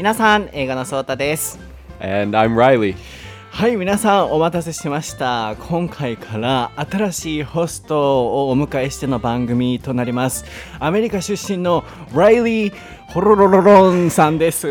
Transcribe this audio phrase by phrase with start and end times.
[0.00, 1.58] 皆さん、映画のソータです。
[2.00, 2.96] And I'm Riley.
[3.50, 5.56] はい、皆さんお待たせしました。
[5.68, 10.46] 今回から新しいホストをお迎えしての番組となります。
[10.78, 11.84] アメリカ出身の
[12.14, 12.74] ライリー・
[13.12, 14.68] ホロロロロンさんです。
[14.68, 14.70] イ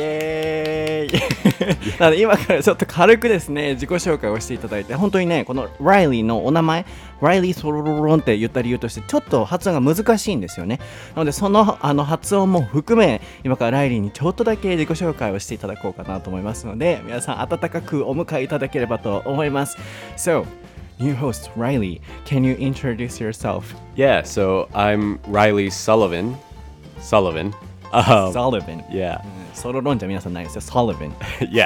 [0.00, 1.20] エーイ
[2.00, 6.86] なので今からちょっと軽くですね、自己紹介をしていただいて、本当にね、このライリーのお名前、
[7.20, 10.80] ライリー・ホロロロロンって言った理由として、ちょっと発音が難しいんですよね。
[11.14, 19.76] なので、そのあの発音も含め、今からライリーにちょっとだけ自己紹介をしていただこうかなと思いますので、皆さん温かくお迎えいただければと思います。
[20.16, 20.46] So,
[20.98, 23.74] new host Riley, can you introduce yourself?
[23.94, 26.34] Yeah, so I'm Riley Sullivan.
[26.98, 27.52] Sullivan.
[27.93, 28.83] Um, Sullivan.
[28.91, 29.19] yeah,
[29.53, 30.61] ソロロンじゃ皆さんないですよ。
[30.61, 31.11] Sullivan.
[31.49, 31.65] yeah.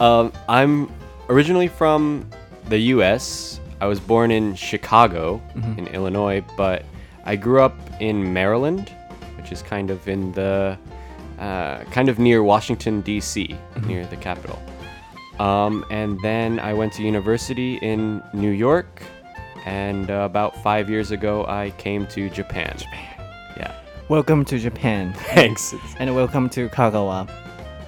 [0.00, 0.88] um, I'm
[1.28, 2.24] originally from
[2.68, 3.60] the U.S.
[3.80, 5.40] I was born in Chicago,
[5.76, 6.84] in Illinois, but
[7.24, 8.90] I grew up in Maryland,
[9.36, 10.76] which is kind of in the
[11.38, 14.58] uh, kind of near Washington D.C., near the capital.
[15.38, 19.02] Um, and then I went to university in New York,
[19.64, 22.74] and uh, about five years ago, I came to Japan.
[22.76, 23.14] Japan.
[23.56, 23.74] Yeah.
[24.09, 25.13] Welcome to Japan.
[25.33, 25.73] Thanks.
[25.97, 27.29] And welcome to Kagawa.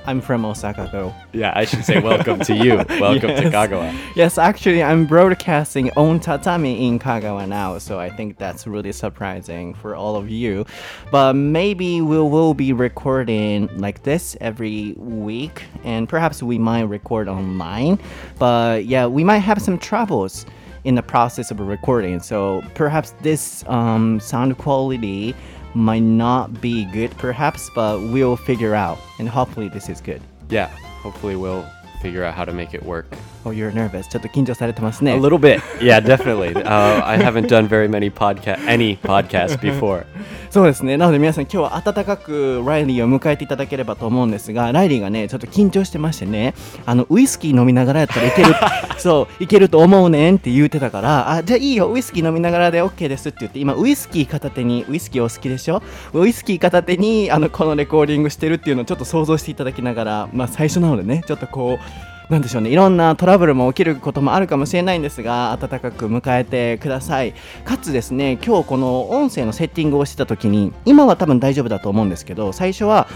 [0.06, 1.14] I'm from Osaka though.
[1.34, 2.76] Yeah, I should say welcome to you.
[3.02, 3.94] Welcome to Kagawa.
[4.16, 9.74] Yes, actually, I'm broadcasting on tatami in Kagawa now, so I think that's really surprising
[9.74, 10.66] for all of you.
[11.12, 17.28] But maybe we will be recording like this every week, and perhaps we might record
[17.28, 18.00] online.
[18.40, 20.46] But yeah, we might have some troubles
[20.86, 25.36] in the process of recording, so perhaps this um, sound quality
[25.76, 30.22] might not be good, perhaps, but we'll figure out, and hopefully, this is good.
[30.50, 31.66] Yeah, hopefully we'll
[32.02, 33.08] figure out how to make it work.
[33.48, 34.08] Oh, you're nervous.
[34.10, 35.14] ちょっと緊張されてますね。
[35.14, 35.60] A little bit.
[35.80, 36.54] Yeah, definitely.
[36.56, 40.04] Uh, I haven't done very many podcast, any podcast before.
[40.50, 40.98] そうですね。
[40.98, 46.56] なので皆さん今日は温かくライリーを迎えていただければと思うんですが、ライリーがね、ちょっと緊張してましてね、
[46.88, 48.56] あの、ウイスキー飲みながらやったらいける、
[48.98, 55.84] そう、いけると思うねんって言ってたから、あ、じゃあいいよ、ウイスキー飲みながらで OK ですって言って、今、ウイスキー片手に、ウイスキーお好きでしょ？
[56.14, 62.72] ウイスキー片手に、あの、このレコーディングしてるっていうのをちょっと想像していただきながら、まあ最初なのでね、ちょっとこう、なんでしょうね。
[62.72, 67.34] いろんなトラブルも起きることもあるかもしれないんですが温かく迎えてください。
[67.64, 73.08] かつですね今日この音声のセッティングをしてた時に今は多分大丈夫だと思うんですけど最初は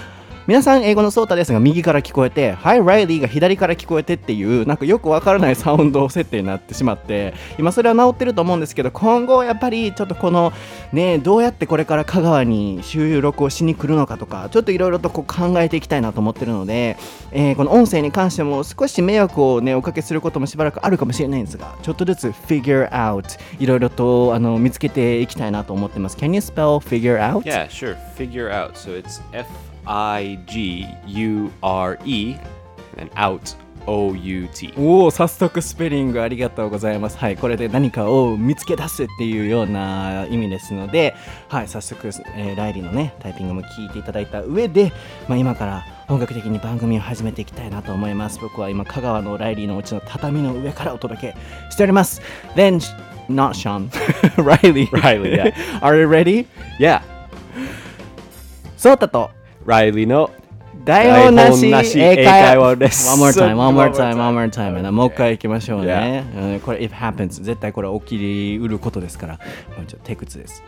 [0.47, 10.51] 皆さん英語のソータですが右から聞こえて Hi Riley が左から聞こえてっていうなんかよくわからないサウンド設定になってしまって今それは治ってると思うんですけど今後やっぱりちょっとこの
[10.91, 16.97] ねどうやってこれから香川に収録をしに来るのかとかちょっといろいろとこう考えていきたいなと思ってるので、
[17.31, 27.41] えーこの音声に関しても少し迷惑をねおかけすることもしばらくあるかもしれないんですがちょっとずつ figure out いろいろとあの見つけていきたいなと思ってます Can you spell figure out?
[27.43, 27.97] Yeah, sure.
[28.15, 28.73] Figure out.
[28.75, 29.45] So it's F
[29.89, 32.35] I G U R E
[32.97, 33.57] and out
[33.87, 34.71] O U T.
[34.77, 41.15] おお早速スペリングありがとうございますはいこれで何かを見つけ出すっていうような意味ですので
[41.47, 44.91] はい早速、えーライリーのねタイピングも聞いていただいた上で、
[45.27, 51.35] まあ、今から本格的に番組を始めていきたいなと思います僕は今香川のライリーのうちの畳の上からお届け
[51.71, 52.21] しております
[52.55, 52.79] Then
[53.27, 53.89] not Sean
[54.37, 55.53] Riley Riley, yeah.
[55.81, 56.45] Are you ready?
[56.79, 57.01] Yeah.
[58.77, 59.31] そうたと
[59.69, 60.31] Riley の
[60.83, 61.53] 台本な
[61.83, 63.07] し英会話,英会話です。
[63.07, 64.91] One more time, one more time, one more time.
[64.91, 66.25] もう一回行きましょうね。
[66.35, 66.59] Yeah.
[66.61, 69.33] これ、if happens, 絶対これ起きりうることですから、
[69.77, 70.63] もうちょっと手屈です。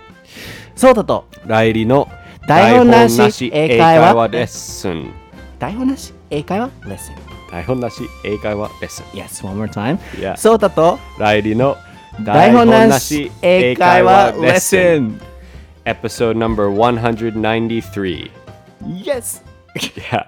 [0.76, 2.08] そうだと、Riley の
[2.48, 5.12] 台本なし英会話レッスン。
[5.58, 7.16] 台本なし英会話レッスン。
[7.52, 9.06] 台本なし英会話レッスン。
[9.18, 9.98] Yes, one more time.
[10.20, 10.38] Yeah.
[10.38, 11.76] そうだと、Riley の
[12.24, 15.20] 台本なし英会話レッスン。
[15.86, 18.41] エピソード number 193.
[18.87, 19.43] Yes
[19.97, 20.27] Yeah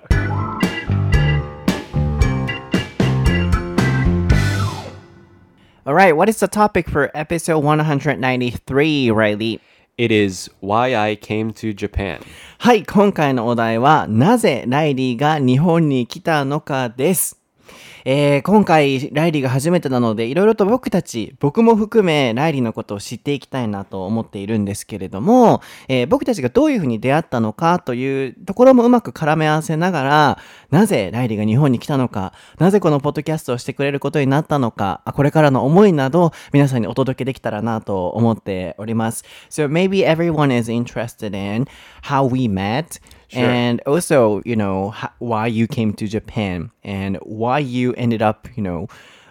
[5.89, 9.59] Alright, what is the topic for episode 193, Riley?
[9.97, 12.21] It is why I came to Japan
[12.59, 17.39] はい、今回のお題は、なぜライリーが日本に来たのかです。
[18.06, 30.38] えー今回、ライリーが初めてなので、いろいろと僕たち、僕も含め、ライリーのことを知っていきたいなと思っているんですけれども、えー僕たちがどういうふうに出会ったのかというところもうまく絡め合わせながら、
[30.70, 39.24] なぜライリーが日本に来たのか、なぜこのポッドキャストをしてくれることになったのか、これからの思いなど、皆さんにお届けできたらなと思っております。
[39.50, 41.68] So maybe everyone is interested in
[42.04, 43.02] how we met
[43.34, 43.44] Sure.
[43.50, 48.64] and also you know why you came to japan and why you ended up you
[48.64, 48.88] know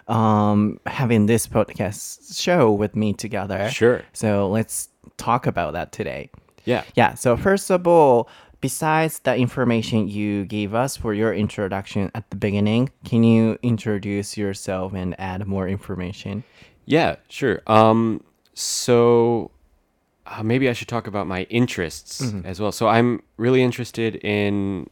[0.07, 4.03] um having this podcast show with me together Sure.
[4.13, 6.29] so let's talk about that today
[6.65, 8.27] Yeah yeah so first of all
[8.59, 14.37] besides the information you gave us for your introduction at the beginning, can you introduce
[14.37, 16.45] yourself and add more information?
[16.85, 17.59] Yeah, sure.
[17.67, 18.23] Um,
[18.53, 19.51] so
[20.25, 22.71] uh, maybe I should talk about my interests as well.
[22.71, 24.89] So I'm really interested in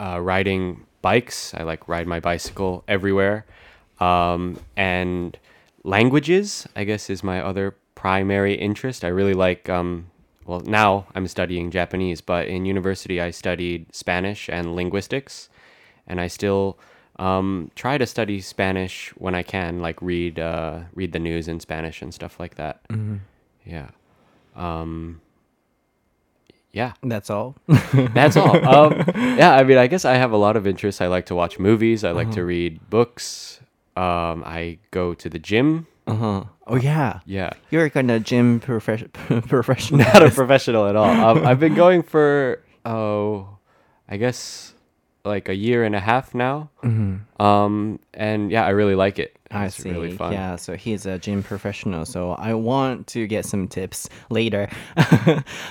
[0.00, 1.54] uh, riding bikes.
[1.54, 3.46] I like ride my bicycle everywhere,
[4.00, 5.38] um, and
[5.84, 6.66] languages.
[6.74, 9.04] I guess is my other primary interest.
[9.04, 9.68] I really like.
[9.68, 10.10] Um,
[10.44, 15.50] well, now I'm studying Japanese, but in university I studied Spanish and linguistics,
[16.06, 16.78] and I still
[17.18, 21.60] um, try to study Spanish when I can, like read uh, read the news in
[21.60, 22.80] Spanish and stuff like that.
[23.66, 23.88] Yeah.
[24.58, 25.20] Um,
[26.72, 27.56] yeah, That's all.
[28.14, 28.56] that's all.
[28.64, 29.04] Um,
[29.38, 31.00] yeah, I mean, I guess I have a lot of interests.
[31.00, 32.04] I like to watch movies.
[32.04, 33.60] I like to read books.
[33.96, 35.86] Um, I go to the gym.
[36.06, 36.44] uh-huh.
[36.66, 37.20] Oh yeah.
[37.24, 39.10] Yeah, You're kind of gym profe-
[39.48, 40.00] professional.
[40.00, 41.08] not a professional at all.
[41.08, 43.56] Um, I've been going for oh,
[44.08, 44.74] I guess
[45.24, 46.68] like a year and a half now.
[47.40, 49.37] Um, and yeah, I really like it.
[49.50, 49.90] I see.
[49.90, 50.16] really.
[50.18, 54.68] Yeah, so he's a gym professional, so I want to get some tips later.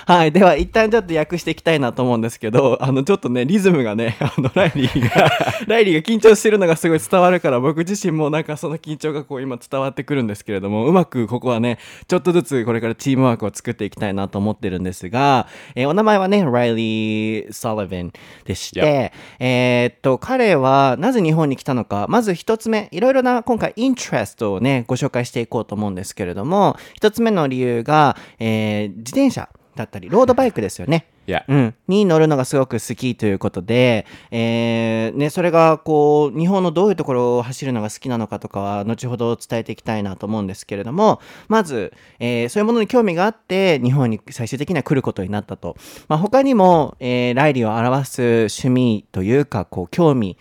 [0.06, 5.30] はい、では一旦ちょっと訳していきたいなと思うんですけど、 あのちょっとね、リズムがね、 あのライリーが、
[5.66, 11.78] ライリーが緊張してるのがすごい伝わるから、僕自身もなんかその緊張がこう今伝わってくるんですけれども、うまくここはね、
[12.08, 18.12] ちょっとずつこれからチームワークを作っていきたいなと思ってるんですが、えーお名前はね、ライリー・サリヴン
[18.44, 31.06] でして、えーっと、彼はなぜ日本に来たのか、まず一つ目、いろいろな今回イントレストをね、ご紹介していこうと思うんですけれども、一つ目の理由が、えー自転車だったり、ロードバイクですよね。
[31.28, 31.44] Yeah.
[31.46, 45.76] うん、に乗るのがすごく好きということで、えーね、それがこう日本のどういうところを走るのが好きなのかとかは後ほど伝えていきたいなと思うんですけれどもまず、えーそういうものに興味があって日本に最終的には来ることになったと、
[46.08, 48.22] まあ、他にも、えーライリーを表す
[48.62, 50.38] 趣味というかこう興味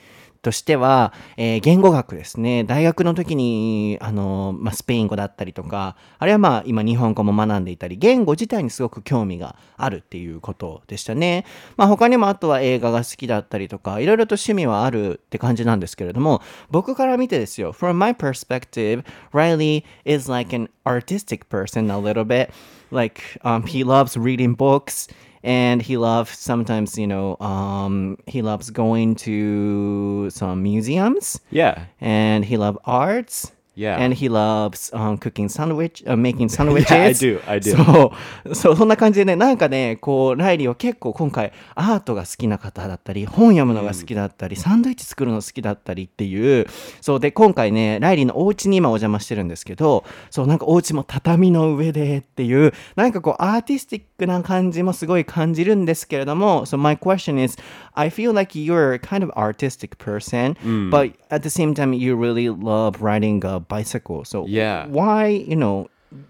[0.47, 2.63] としては、えー言語学ですね。
[2.63, 11.43] 大学の時に、あの、まあ、スペイン語だったりとか、あるいはまあ、今日本語も学んでいたり、言語自体にすごく興味があるっていうことでしたね。
[11.75, 16.41] まあ、他にもあとは映画が好きだったりとか、いろいろと趣味はあるって感じなんですけれども、
[16.71, 19.03] 僕から見てですよ、from my perspective,
[19.33, 22.51] Riley is like an artistic person a little bit.
[22.89, 25.13] Like, um, he loves reading books
[25.43, 31.85] and he loves sometimes you know um, he loves going to some museums Yeah.
[32.01, 34.03] and he loves arts Yeah.
[34.03, 37.75] and he loves um, cooking sandwich uh, making sandwiches I do, I do.
[37.75, 38.11] そ
[38.47, 46.65] うそうそんな感じでねなんかねこうライリーは結構今回アートが好きな方だったり本読むのが好きだったり、サンドイッチ作るの好きだったりっていう
[47.01, 57.57] そうで今回ねライリーのお家に今お邪魔してるんですけどそうなんかお家も畳の上でっていうなんかこうアーティスティックな感じもすごい感じるんですけれども So my question is
[57.97, 60.89] I feel like you're a kind of artistic person mm.
[60.89, 64.87] but at the same time you really love riding a bicycle so Yeah.
[64.87, 65.89] why you know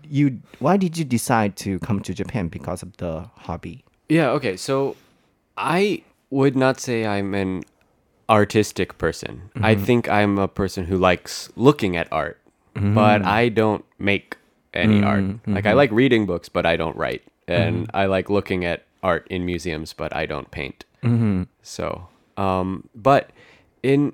[0.10, 3.84] you why did you decide to come to Japan because of the hobby?
[4.10, 4.58] Yeah, okay.
[4.58, 4.96] So
[5.58, 7.64] I would not say I'm an
[8.30, 9.50] artistic person.
[9.56, 9.84] I mm-hmm.
[9.84, 12.40] think I'm a person who likes looking at art,
[12.76, 12.94] mm-hmm.
[12.94, 14.38] but I don't make
[14.74, 15.24] any mm, art.
[15.48, 15.78] Like I mm-hmm.
[15.78, 17.24] like reading books, but I don't write.
[17.48, 20.84] And I like looking at art in museums, but I don't paint.
[21.62, 23.32] So, um, but
[23.84, 24.14] in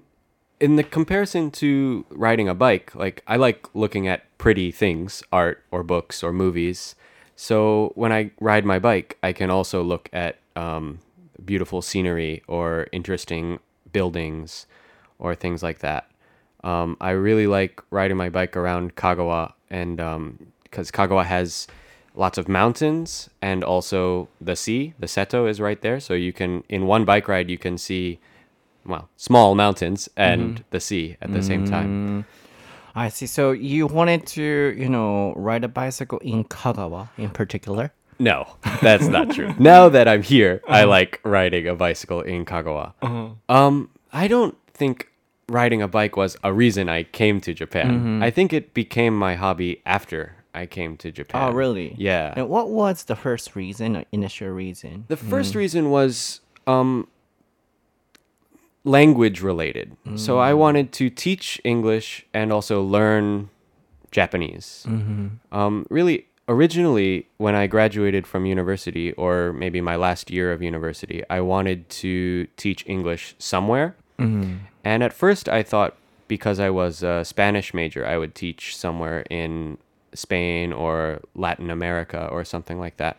[0.59, 5.63] in the comparison to riding a bike, like I like looking at pretty things, art
[5.71, 6.95] or books or movies.
[7.35, 10.99] So when I ride my bike, I can also look at um,
[11.43, 13.59] beautiful scenery or interesting
[13.91, 14.67] buildings
[15.19, 16.09] or things like that.
[16.63, 19.97] Um, I really like riding my bike around Kagawa, and
[20.63, 21.67] because Kagawa has
[22.15, 24.93] lots of mountains and also the sea.
[24.99, 28.19] The Seto is right there, so you can in one bike ride you can see
[28.85, 30.63] well small mountains and mm-hmm.
[30.71, 31.87] the sea at the same time.
[31.87, 32.21] Mm-hmm.
[32.95, 33.25] I see.
[33.25, 37.91] So you wanted to, you know, ride a bicycle in Kagawa in particular?
[38.19, 39.53] No, that's not true.
[39.59, 40.89] now that I'm here, I uh-huh.
[40.89, 42.93] like riding a bicycle in Kagawa.
[43.01, 43.29] Uh-huh.
[43.49, 45.09] Um, I don't think
[45.49, 47.99] riding a bike was a reason I came to Japan.
[47.99, 48.23] Mm-hmm.
[48.23, 51.43] I think it became my hobby after I came to oh, Japan.
[51.43, 51.95] Oh, really?
[51.97, 52.33] Yeah.
[52.35, 55.05] And what was the first reason, or initial reason?
[55.07, 55.57] The first mm.
[55.57, 57.07] reason was um,
[58.83, 59.95] language related.
[60.15, 60.57] So I mm.
[60.57, 63.49] wanted to teach English and also learn
[64.11, 64.85] Japanese.
[64.87, 65.27] Mm-hmm.
[65.51, 71.23] Um, really, originally, when I graduated from university, or maybe my last year of university,
[71.29, 73.95] I wanted to teach English somewhere.
[74.19, 74.57] Mm-hmm.
[74.83, 75.95] And at first, I thought
[76.27, 79.77] because I was a Spanish major, I would teach somewhere in
[80.15, 83.17] Spain or Latin America or something like that.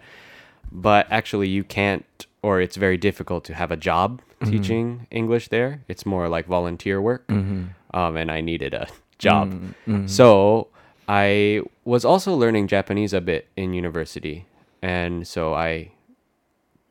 [0.72, 2.04] But actually, you can't
[2.44, 4.50] or it's very difficult to have a job mm-hmm.
[4.52, 5.82] teaching English there.
[5.88, 7.26] It's more like volunteer work.
[7.28, 7.64] Mm-hmm.
[7.94, 8.86] Um, and I needed a
[9.18, 9.52] job.
[9.52, 10.06] Mm-hmm.
[10.06, 10.68] So
[11.08, 14.44] I was also learning Japanese a bit in university.
[14.82, 15.92] And so I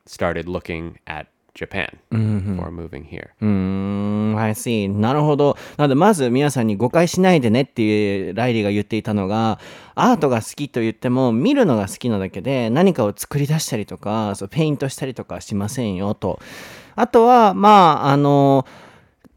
[0.06, 3.28] started looking at Japan before moving here.
[3.40, 4.88] うーん、I see.
[4.88, 5.56] なるほど。
[5.76, 9.60] なので、まず皆さんに誤解しないでねっていうライリーが言っていたのが、
[9.94, 16.40] アートが好きと言っても、見るのが好きなだけで、何かを作り出したりとか、そうペイントしたりとかしませんよと。
[16.96, 18.66] あとは、まあ、あの、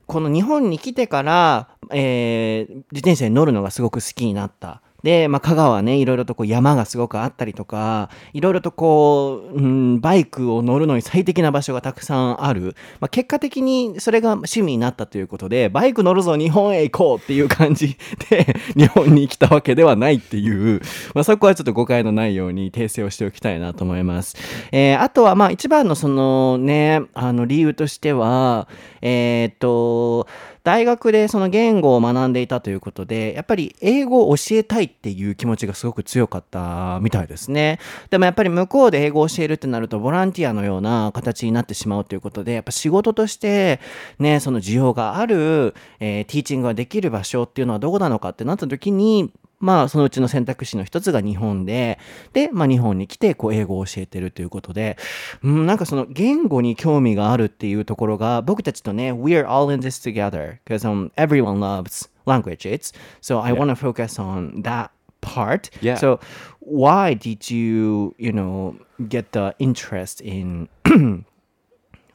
[0.08, 4.82] この日本に来てから、えー自転車に乗るのがすごく好きになった。
[5.04, 12.76] で、まあ、香川はね、いろいろとこう山がすごくあったりとか、いろいろとこう、うん、バイクを乗るのに最適な場所がたくさんある。
[13.00, 17.98] まあ、結果的にそれが趣味になったということで、バイク乗るぞ、日本へ行こうっていう感じ
[18.30, 20.82] で、 日本に来たわけではないっていう、
[21.14, 24.36] まあ、そこはちょっと誤解のないように訂正をしておきたいなと思います。
[24.72, 28.68] えーあとは、ま、一番のそのね、あの理由としては、
[29.02, 30.28] えーっと、
[30.68, 37.80] 大学でその言語を学んでいたということで、やっぱり英語を教えたいっていう気持ちがすごく強かったみたいですね。
[38.10, 43.80] でもやっぱり向こうで英語を教えるってなると、ボランティアのような形になってしまうということで、やっぱ仕事として、
[44.20, 51.98] ね、その需要がある、えーティーチングができる場所っていうのはどこなのかってなった時に、まあ、そのうちの選択肢の一つが日本で、
[52.34, 54.98] で、まあ、日本に来て、こう、英語を教えてるということで、
[55.44, 64.92] うん、なんかその言語に興味があるっていうところが、僕たちとね、we're all in this together, because、um, everyone loves languages, so I want to focus on that
[65.22, 65.70] part.
[65.82, 65.96] Yeah.
[65.96, 66.20] So,
[66.60, 68.76] why did you, you know,
[69.08, 70.70] get the interest in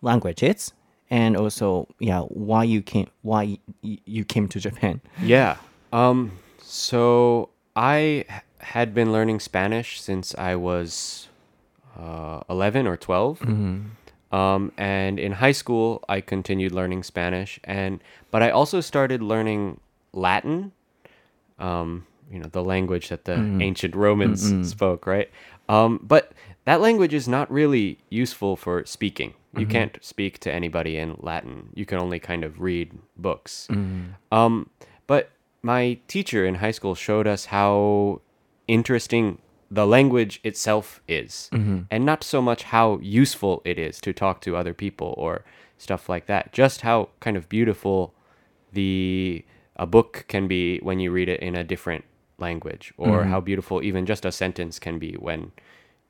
[0.03, 0.73] languages?
[1.11, 5.01] And also, yeah, why you came, why you came to Japan?
[5.23, 5.57] Yeah.
[5.93, 6.33] Um,
[6.73, 8.25] so I
[8.61, 11.29] had been learning Spanish since I was
[11.99, 13.43] uh, 11 or 12.
[14.33, 18.01] Um, and in high school, I continued learning Spanish, and
[18.31, 19.81] but I also started learning
[20.15, 20.73] Latin.
[21.59, 25.29] Um, you know, the language that the ancient Romans spoke, right?
[25.69, 26.33] Um, but
[26.65, 29.35] that language is not really useful for speaking.
[29.55, 31.69] You can't speak to anybody in Latin.
[31.75, 33.69] You can only kind of read books.
[34.33, 34.71] Um,
[35.07, 35.31] but
[35.63, 38.21] my teacher in high school showed us how
[38.67, 39.39] interesting
[39.71, 41.81] the language itself is, mm-hmm.
[41.91, 45.45] and not so much how useful it is to talk to other people or
[45.79, 46.53] stuff like that.
[46.53, 48.15] Just how kind of beautiful
[48.73, 49.45] the
[49.77, 52.05] a book can be when you read it in a different
[52.39, 53.31] language, or mm-hmm.
[53.31, 55.53] how beautiful even just a sentence can be when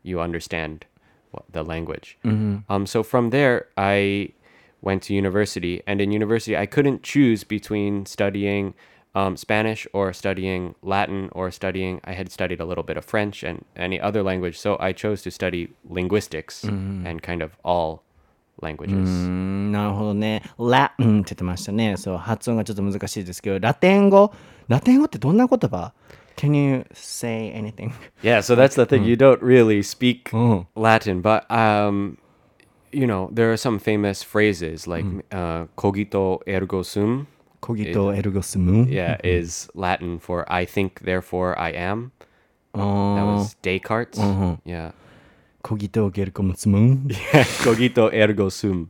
[0.03, 0.85] you understand
[1.31, 2.19] what, the language.
[2.25, 2.73] Mm-hmm.
[2.73, 4.33] Um, so from there, I
[4.81, 8.75] went to university, and in university, I couldn't choose between studying
[9.16, 12.00] um, Spanish or studying Latin or studying.
[12.04, 15.22] I had studied a little bit of French and any other language, so I chose
[15.24, 18.02] to study linguistics and kind of all
[18.62, 18.96] languages.
[18.96, 20.42] うーんなるほどね。
[20.60, 21.96] ランって言ってましたね。
[21.98, 24.32] そう、発音がちょっと難しいですけど、ラテン語
[24.68, 25.94] ラテン語ってどんな言葉
[26.36, 27.92] Can you say anything?
[28.22, 29.04] Yeah, so that's the thing.
[29.04, 30.68] You don't really speak Mm.
[30.76, 32.20] Latin, but um,
[32.92, 37.26] you know there are some famous phrases like uh, "cogito ergo sum."
[37.63, 42.11] コギトエルゴスム Yeah, is Latin for "I think, therefore I am."
[42.73, 44.21] あ That ー was Descartes.
[44.67, 44.93] Yeah.
[45.63, 47.07] コギトゲルコムスムン
[47.63, 48.87] cogito ergo sum.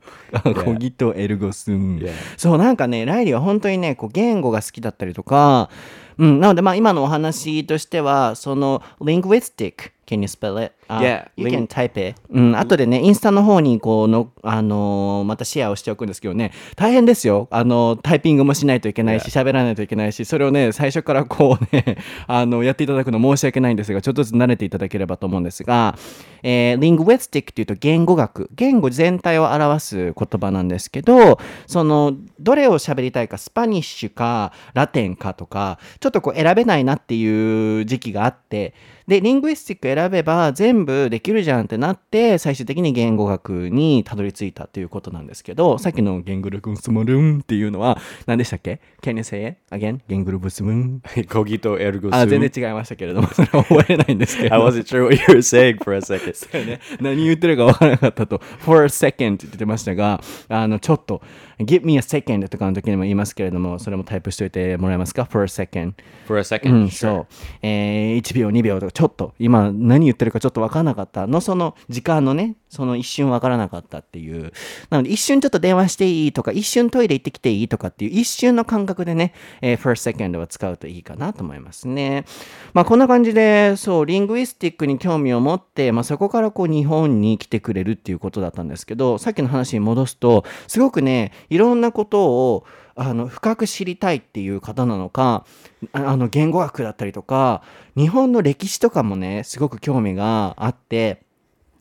[0.65, 2.13] コギトエルゴスム Yeah.
[2.39, 5.69] そう、なんかね、ライリーは本当にね、こう言語が好きだったりとか、
[6.17, 10.73] うん、なのでまあ今のお話としては、その、linguistic, can you spell it?
[10.99, 12.21] あ Yeah, you can type it.
[12.31, 17.49] うん、後でね、インスタの方にこうの、あのーまたシェアをしておくんですけどね、大変ですよ。
[17.51, 21.97] あの、タイピングもしないといけないし、喋らないといけないし、それをね、最初からこうね、
[22.27, 25.97] あの、やっていただくの申し訳ないんですが、ちょっとずつ慣れていただければと思うんですが、
[26.43, 38.75] えー、linguistic っていうと言語学、言語全体を表す言葉なんですけど、その、どれを喋りたいか、スパニッシュか、ラテンかとか、ちょっとこう選べないなっていう時期があって、
[39.07, 50.01] で、リングイスティック選べば全部できるじゃんってなって、最終的に言語学にたどり着いたということなんですけど、さっきの言語力スムルンっていうのは何でしたっけ ?Can you say it again?
[50.09, 52.27] 言語力スムン cogito ergo あ、sum.
[52.27, 54.57] 全然違いましたけれども、 それは覚えれないんですけ I ど。
[54.67, 56.67] wasn't sure what you were saying for a second.
[56.67, 61.23] ね、何言ってるか分からなかったと、for a second って言ってましたが、あの、ちょっと、
[61.59, 65.95] give me a second とかの時にも言いますけれども、それもタイプしといてもらえますか ?for a second。
[66.27, 66.91] For a う second, ん、sure.
[66.91, 67.27] そう。
[67.63, 71.41] えー、1秒、2秒とか、ちょっと、今何言ってるかちょっと分からなかったの？
[71.43, 74.53] その時間のねその一瞬分からなかったっていう
[74.89, 82.25] なので一瞬ちょっと電話していいとか一瞬トイレ行ってきていいとかっていう一瞬の感覚でね、えー、first second は使うといいかなと思いますね
[82.73, 95.45] まあこんな感じでそうリングイスティックに興味を持って、まあ、そこからこう日本に来てくれるっていうことだったんですけどさっきの話に戻すとすごくねいろんなことをあの深く知りたいっていう方なのか
[95.93, 97.63] あの言語学だったりとか
[97.97, 101.23] 日本の歴史とかもねすごく興味があって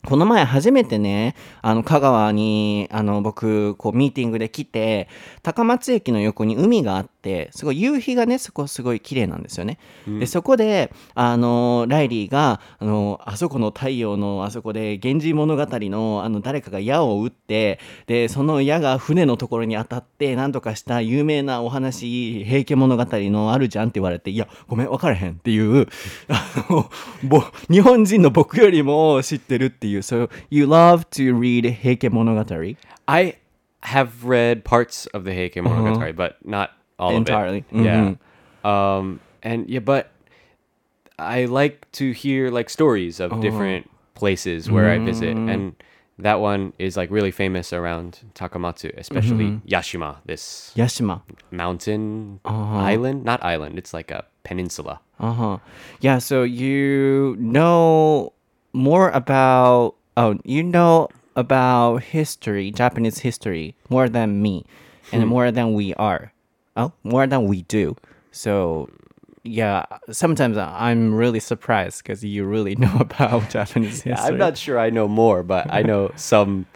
[0.04, 5.08] この前初めてね、あの、香川に、あの、僕、こう、ミーティングで来て、
[5.42, 9.78] 高松駅の横に海があって、すごい夕日がね、そこすごい綺麗なんですよね。
[10.08, 17.78] うん、で、そこで、あの、ライリーが、あの、あそこの太陽の、あそこで、源氏物語の、あの、誰かが矢を撃って、
[18.08, 25.86] で、その矢が船のところに当たって、なんとかした有名なお話、平家物語のあるじゃんって言われて、いや、ごめん、分からへんっていう、
[26.26, 26.90] あの、
[27.70, 32.76] 日本人の僕よりも知ってるっていう、So you love to read Heike Monogatari?
[33.06, 33.36] I
[33.82, 36.12] have read parts of the Heike Monogatari, uh-huh.
[36.12, 37.58] but not all entirely.
[37.58, 37.74] of it.
[37.74, 38.14] Mm-hmm.
[38.64, 38.96] Yeah.
[38.96, 40.10] Um, and yeah, but
[41.18, 43.40] I like to hear like stories of uh-huh.
[43.40, 45.02] different places where mm-hmm.
[45.02, 45.52] I visit, mm.
[45.52, 45.74] and
[46.18, 49.66] that one is like really famous around Takamatsu, especially mm-hmm.
[49.66, 52.76] Yashima, this Yashima mountain uh-huh.
[52.76, 55.00] island, not island, it's like a peninsula.
[55.18, 55.58] Uh huh.
[56.00, 56.18] Yeah.
[56.18, 58.32] So you know
[58.72, 64.64] more about oh you know about history japanese history more than me
[65.12, 65.28] and hmm.
[65.28, 66.32] more than we are
[66.76, 67.96] oh more than we do
[68.30, 68.88] so
[69.44, 74.56] yeah sometimes i'm really surprised because you really know about japanese history yeah, i'm not
[74.56, 76.66] sure i know more but i know some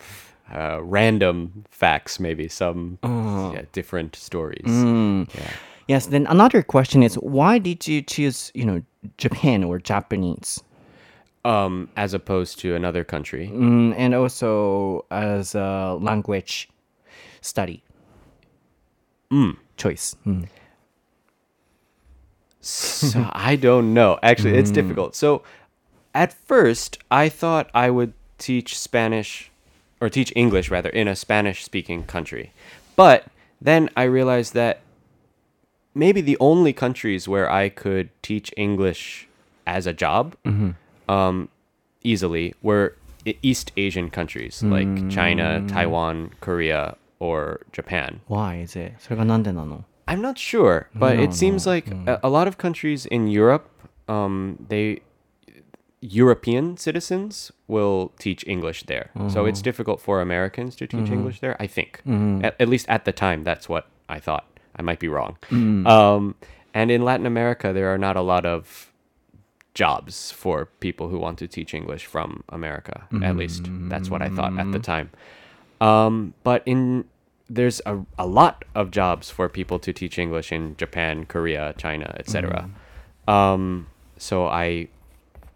[0.55, 5.35] uh, random facts maybe some uh, yeah, different stories mm.
[5.35, 5.51] yeah.
[5.89, 8.81] yes then another question is why did you choose you know
[9.19, 10.63] japan or japanese
[11.47, 13.49] um, as opposed to another country.
[13.53, 16.69] Mm, and also as a language
[17.41, 17.85] study
[19.31, 19.57] mm.
[19.77, 20.17] choice.
[20.27, 20.49] Mm.
[22.61, 24.19] So I don't know.
[24.25, 24.75] Actually, it's mm.
[24.75, 25.15] difficult.
[25.15, 25.43] So
[26.13, 29.53] at first, I thought I would teach Spanish
[30.01, 32.53] or teach English rather in a Spanish speaking country.
[32.97, 33.27] But
[33.61, 34.81] then I realized that
[35.95, 39.29] maybe the only countries where I could teach English
[39.65, 40.71] as a job mm-hmm
[41.09, 41.49] um,
[42.03, 42.97] easily were
[43.43, 45.11] East Asian countries like.
[45.11, 45.67] China, hmm.
[45.67, 48.21] Taiwan, Korea, or Japan.
[48.27, 48.95] Why is it?
[50.09, 51.73] I'm not sure, but no, it seems no.
[51.73, 52.07] like mm.
[52.07, 53.69] a, a, lot of countries in Europe,
[54.07, 55.01] um, they
[56.01, 59.11] European citizens will teach English there.
[59.29, 59.65] So it's hmm.
[59.65, 61.13] difficult for Americans to teach mm.
[61.13, 62.01] English there, I think.
[62.05, 62.45] Hmm.
[62.45, 64.47] At, at, least at the time, that's what I thought.
[64.77, 65.39] I might be wrong.
[65.87, 66.37] Um,
[66.75, 68.93] and in Latin America, there are not a lot of
[69.77, 73.07] jobs for people who want to teach English from America.
[73.13, 73.23] Mm-hmm.
[73.23, 73.63] At least
[73.93, 75.11] that's what I thought at the time.
[75.81, 77.05] Um, but in
[77.49, 82.17] there's a, a lot of jobs for people to teach English in Japan, Korea, China,
[82.19, 82.69] etc.
[83.29, 83.31] Mm-hmm.
[83.31, 83.87] Um,
[84.17, 84.89] so I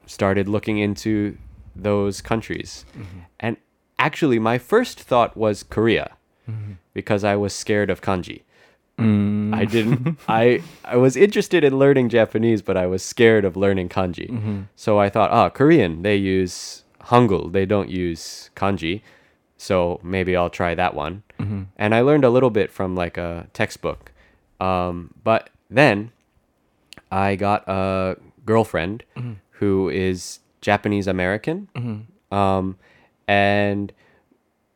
[0.07, 1.37] started looking into
[1.75, 2.85] those countries.
[2.93, 3.19] Mm-hmm.
[3.41, 3.57] And
[3.99, 6.17] actually, my first thought was Korea
[6.49, 6.73] mm-hmm.
[6.93, 8.43] because I was scared of kanji.
[9.01, 9.55] Mm.
[9.55, 10.19] I didn't.
[10.29, 14.31] I I was interested in learning Japanese, but I was scared of learning kanji.
[14.31, 14.61] Mm-hmm.
[14.77, 19.03] So I thought, ah, oh, Korean they use hangul, they don't use kanji.
[19.57, 21.23] So maybe I'll try that one.
[21.39, 21.63] Mm-hmm.
[21.77, 24.13] And I learned a little bit from like a textbook.
[24.59, 26.13] Um, but then
[27.11, 29.35] I got a girlfriend mm-hmm.
[29.53, 31.69] who is Japanese American.
[31.75, 32.35] Mm-hmm.
[32.35, 32.77] Um,
[33.29, 33.93] and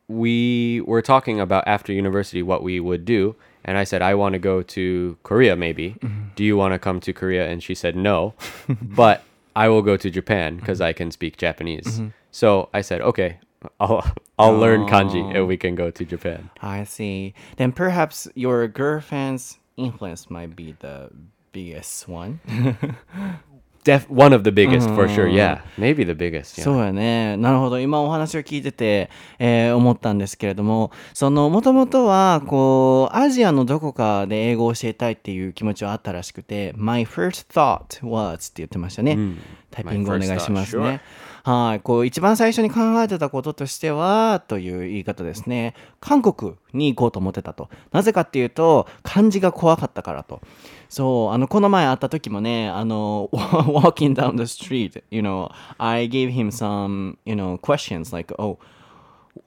[0.07, 3.35] we were talking about after university what we would do
[3.65, 5.97] and I said, I want to go to Korea, maybe.
[5.99, 6.29] Mm-hmm.
[6.35, 7.47] Do you want to come to Korea?
[7.47, 8.35] And she said, no,
[8.69, 9.23] but
[9.55, 11.85] I will go to Japan because I can speak Japanese.
[11.85, 12.09] Mm-hmm.
[12.31, 13.39] So I said, okay,
[13.79, 14.05] I'll,
[14.37, 14.59] I'll oh.
[14.59, 16.51] learn kanji and we can go to Japan.
[16.61, 17.33] I see.
[17.57, 21.09] Then perhaps your girlfriend's influence might be the
[21.51, 22.39] biggest one.
[23.85, 25.29] def one of the biggest for sure.
[25.29, 26.59] Yeah, maybe the biggest.
[26.59, 26.63] Yeah.
[26.63, 27.37] そうやね。
[27.37, 27.79] なるほど。
[27.79, 39.13] 今お話を聞いてて、えー、思ったんですけれども、そのもともとはこうアジアのどこかで英語を教えたいっていう気持ちはあったらしくて、My first thought was って言ってましたね。
[39.13, 40.99] うん、タイピングお願いしますね。
[41.45, 45.75] はい、こう一番最初に考えてたこととしてはという言い方ですね。
[45.99, 47.69] 韓国に行こうと思ってたと。
[47.91, 50.41] なぜかっていうと漢字が怖かったからと。
[50.89, 58.57] そう、あの、この前会った時もね、あの、walking down the street, you know, I gave him some, you know, questions like, oh,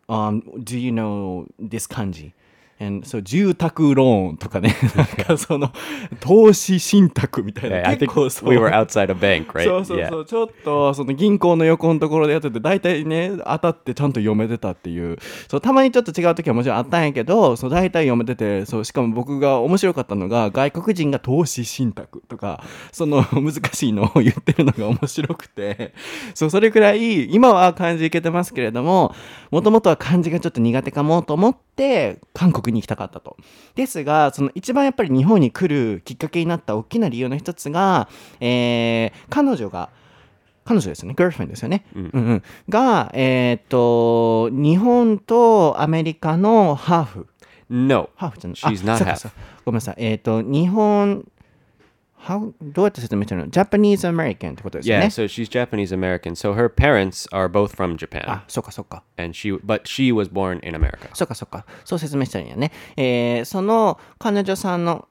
[0.09, 2.31] um, do you know this kanji?
[2.81, 5.37] And そう住宅ローンとかね、 なんか。
[5.37, 5.73] その
[6.21, 7.77] 投資信託みたいな。
[7.79, 8.51] Yeah, 結構そう。
[8.51, 9.65] we were outside a bank, right?
[9.67, 15.19] そうそうそう、ちょっとその銀行の横のところでやってて大体ね当たってちゃんと読めてたっていう。
[15.49, 22.63] そうたまにちょっと違う時はもちろんあったんやけどそう大体読めててそうしかも僕が面白かったのが外国人が投資信託とか
[22.93, 25.95] その難しいのを言ってるのが面白くて。
[26.35, 29.15] そうそれくらい今は漢字いけてますけれども
[29.51, 31.68] もともとは漢字がちょっと苦手かもと思って
[32.35, 33.37] 韓国に行きたかったと。
[33.75, 38.09] ですがその一番やっぱり日本に来るきっかけになった大きな理由の一つが、
[38.41, 39.91] えー彼女が
[40.65, 41.87] 彼女ですよね、girlfriend ですよね。
[41.97, 47.27] うんうんが、えーっと、日本とアメリカのハーフ。
[47.71, 48.11] No.
[48.17, 48.77] ハーフじゃない。
[48.77, 49.31] She's あ not half.
[49.65, 49.95] ごめんなさい。
[49.99, 51.25] えーっと、日本、
[52.20, 55.06] how- どうやって説明してるのジャパニーズ・アメリカンってことですよ Yeah, ね。
[55.08, 56.32] so she's Japanese American.
[56.36, 58.24] So her parents are both from Japan.
[58.30, 59.04] あ、そうかそうか。
[59.18, 61.10] And she but she was born in America.
[61.14, 61.66] そうかそうか。
[61.84, 62.72] そう説明したらいいんやね。
[62.96, 65.08] えーその彼女さんの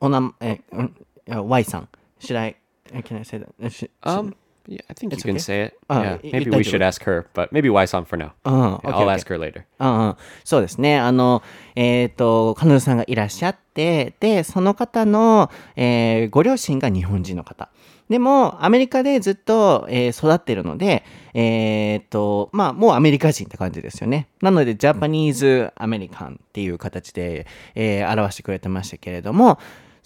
[0.00, 1.88] お名前、えーうんいや Y さん。
[2.20, 2.56] Should I,
[3.02, 3.70] can I say that?
[3.70, 4.34] し Um
[4.67, 5.39] yeah, I think It's you can okay.
[5.39, 5.79] say it.
[5.89, 8.31] Uh, yeah, maybe we should ask her, but maybe Waisan for now.
[8.45, 9.63] うん、Yeah, OK I'll OK ask her later.
[9.79, 10.97] うんうん、そうですね。
[10.99, 11.41] あの、
[11.75, 17.69] えっ、と、彼女さんがいらっしゃって、で、その方の、えーご両親が日本人の方。
[18.09, 24.27] でも、アメリカでずっと、えー育ってるので、えっ、と、まあ、もうアメリカ人って感じですよね。
[24.41, 27.45] なので、ジャパニーズ・アメリカンっていう形で、
[27.75, 29.59] えー表してくれてましたけれども、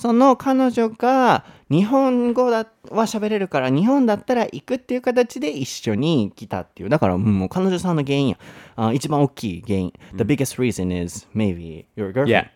[0.04, 8.38] その彼女が日本語だは喋れるから日本だったら行くっていう形で一緒に来たっていうだからうんもう彼女さんの原因や
[8.76, 12.50] あ一番大きい原因、The biggest reason is maybe your girlfriend、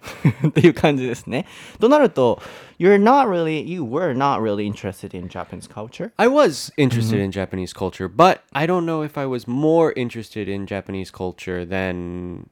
[0.50, 1.46] っていう感じですね
[1.80, 2.42] となると
[2.80, 7.32] You're not really you were not really interested in Japanese culture I was interested in
[7.32, 12.50] Japanese culture, but I don't know if I was more interested in Japanese culture than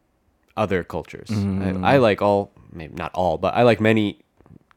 [0.55, 1.29] other cultures.
[1.31, 4.24] I, I like all, maybe not all, but I like many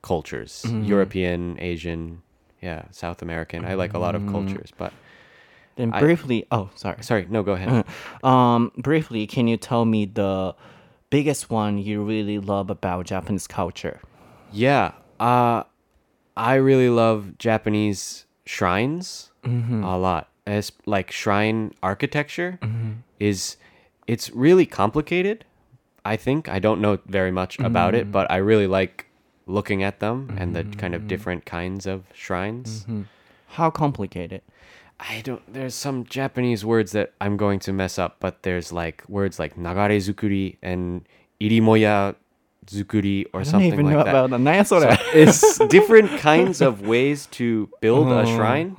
[0.02, 0.84] cultures mm-hmm.
[0.84, 2.22] European, Asian,
[2.62, 3.64] yeah, South American.
[3.64, 4.32] I like a lot of mm-hmm.
[4.32, 4.92] cultures, but
[5.76, 7.84] then briefly oh sorry sorry, no, go ahead.
[8.24, 10.54] um briefly can you tell me the
[11.10, 14.00] biggest one you really love about Japanese culture
[14.52, 14.92] Yeah.
[15.20, 15.64] Uh
[16.36, 19.82] I really love Japanese shrines mm-hmm.
[19.82, 20.28] a lot.
[20.46, 22.58] It's like shrine architecture
[23.18, 23.56] is
[24.06, 25.44] it's really complicated.
[26.04, 29.07] I think I don't know very much about it, but I really like
[29.48, 32.84] looking at them and the kind of different kinds of shrines.
[33.56, 34.42] How complicated?
[35.00, 35.42] I don't.
[35.52, 39.56] There's some Japanese words that I'm going to mess up, but there's like words like
[39.56, 41.06] nagare zukuri and
[41.40, 42.14] irimoya
[42.66, 44.14] zukuri or something like that.
[44.68, 44.80] So
[45.14, 48.74] it's different kinds of ways to build a shrine.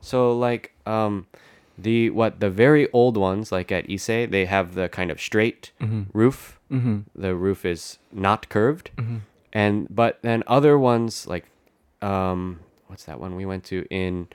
[0.00, 1.26] So like um,
[1.76, 5.70] the what the very old ones, like at Ise, they have the kind of straight
[6.14, 6.58] roof.
[7.14, 8.90] The roof is not curved,
[9.52, 11.46] and but then other ones like
[12.02, 14.28] um, what's that one we went to in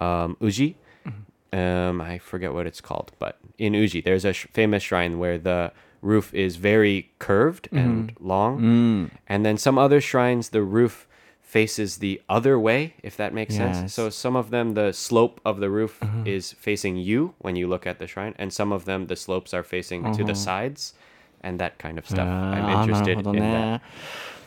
[0.00, 0.76] um, Uji?
[1.06, 1.58] Mm-hmm.
[1.58, 5.38] Um, I forget what it's called, but in Uji, there's a sh- famous shrine where
[5.38, 7.78] the roof is very curved mm-hmm.
[7.78, 9.10] and long, mm.
[9.28, 11.06] and then some other shrines the roof
[11.50, 13.76] faces the other way, if that makes yes.
[13.76, 13.94] sense.
[13.94, 16.22] So some of them, the slope of the roof uh-huh.
[16.24, 19.52] is facing you when you look at the shrine, and some of them, the slopes
[19.52, 20.14] are facing uh-huh.
[20.14, 20.94] to the sides,
[21.40, 22.28] and that kind of stuff.
[22.28, 23.82] Uh, I'm interested in that.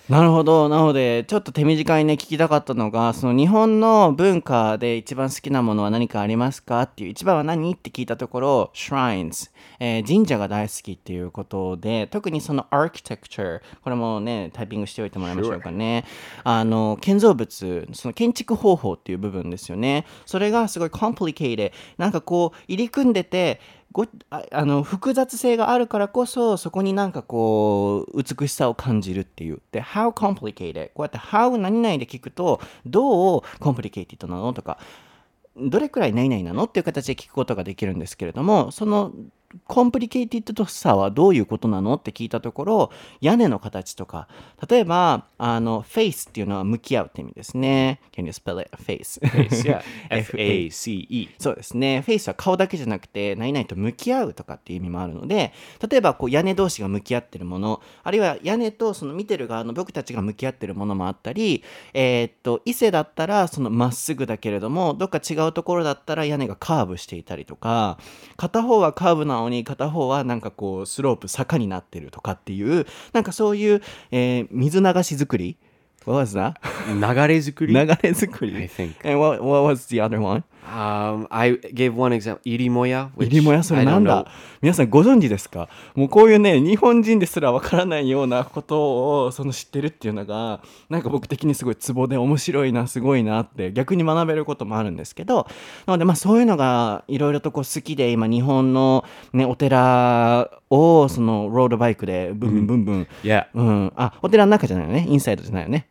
[0.09, 0.15] ね。
[0.15, 0.69] なるほど。
[0.69, 6.81] なので、ちょっと手短にね、聞きたかったのが、その日本の文化で一番好きなものは何かありますか？
[6.83, 7.73] っていう、一番は何？
[7.73, 16.05] って聞いたところ、shrines、えー神社が大好きっていうことで、特にその architecture、これもね、タイピングしておいてもらいましょうかね。
[16.43, 20.05] あの、建造物、その建築方法っていう部分ですよね。
[20.25, 21.71] それがすごい complicated。
[21.97, 23.61] なんかこう、入り組んでて、
[23.93, 29.61] ごああの複雑性があるからこそそこになんかこう美しさを感じるっていう。
[29.71, 34.51] で How complicated こうやって How 何々で聞くとどうコンプリケイティッドなの？
[34.51, 34.79] とか
[35.55, 36.63] どれくらい何々なの？
[36.65, 39.11] っていう形で聞くことができるんですけれどもその
[39.67, 44.27] complicated さはどういうことなのって聞いたところ屋根の形とか
[44.67, 48.69] 例えばあの face っていうのは向き合うって意味ですね Can you spell it?
[48.77, 49.19] face
[49.63, 51.29] Yeah, F A C E.
[51.39, 52.01] そうですね。
[52.01, 55.53] face は顔だけじゃなくて、何々と向き合うとかっていう意味もあるので、
[55.87, 61.63] 例えばこう屋根同士が向き合ってるもの、あるいは屋根とその見てる側の僕たちが向き合ってるものもあったり、
[61.93, 67.97] えーっと、伊勢だったらそのまっすぐだけれども、どっか違うところだったら屋根がカーブしていたりとか、
[68.37, 75.57] 片方はカーブなに片方はなんかこうスロープ坂になってるとかっていうなんかそういう、えー、水流し作り
[76.05, 76.55] ？What was that?
[77.15, 77.73] 流れ作り？
[77.75, 78.95] 流れ作り I think.
[79.07, 80.43] And what, what was the other one?
[80.63, 82.39] Um, I gave one example.
[82.45, 83.09] Irimoya.
[83.17, 84.25] 入 Which りもやそれなん.だ？
[84.61, 85.67] 皆さんご存知ですか？
[85.93, 95.47] もうこういうね日本人ですらわからないようなことをその知ってるっていうのがなんか僕的にすごいツボで面白いなすごいなって逆に学べることもあるんですけど
[95.85, 103.47] なのでまあそういうのがいろいろとこう好きで今日本の、ね、お寺をそのロードバイクでブンブンブンブン、Yeah.
[103.53, 105.05] うん、あお寺の中じゃないよね？
[105.07, 105.87] インサイドじゃないよね？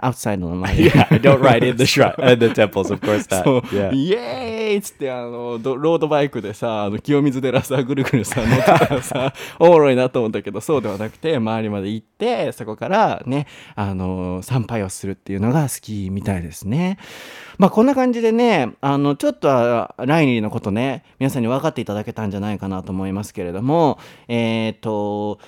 [0.00, 1.08] アウトサイドの前 Yeah.
[1.20, 3.26] Don't ride in the shrine, uh, the temples, of course.
[3.28, 3.44] That.
[3.44, 3.94] そう Yeah.
[3.94, 16.98] イエーイっつってあのドロードバイクでさあの清水寺さぐるぐるさ乗ってたらさ おもろいなと思ったけどそうではなくて周りまで行ってそこからねあの参拝をするっていうのが好きみたいですね。
[17.58, 25.38] まあこんな感じでねあのちょっとはライニーのことね皆さんに分かっていただけたんじゃないかなと思いますけれどもえっ、と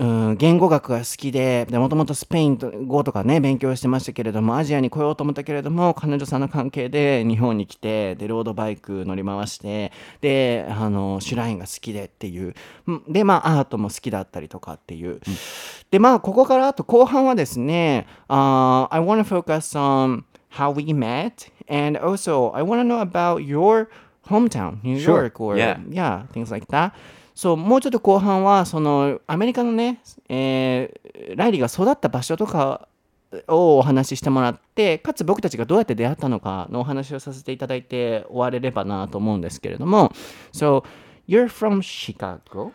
[0.00, 12.54] うん、言語学が好きででもともとスペイン語とかね勉強してましたけれどもアジアに来ようと思ったけれども彼女さんの関係で日本に来てでロードバイク乗り回してであのシュラインが好きでっていう
[12.86, 15.20] うんでまあアートも好きだったりとかっていう、
[15.90, 20.24] でまあここからあと後半はですね、uh, I want to focus on
[20.56, 23.88] how we met and also I want to know about your
[24.26, 25.20] hometown New Sure.
[25.20, 25.78] York or Yeah.
[25.90, 26.92] yeah, things like that.
[27.34, 32.88] そうもうちょっと後半はそのアメリカのね、えーライリーが育った場所とか
[33.46, 40.12] をお話ししてもらってかつ僕たちがどうやって出会ったのかのお話をさせていただいて終われればなと思うんですけれども
[40.52, 40.82] So
[41.28, 42.72] you're from Chicago?